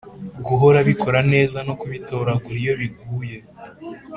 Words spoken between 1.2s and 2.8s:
neza no kubitoragura iyo